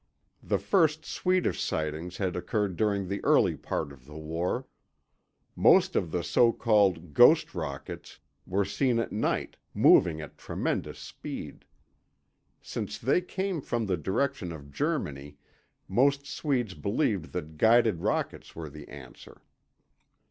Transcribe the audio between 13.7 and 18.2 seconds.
the direction of Germany, most Swedes believed that guided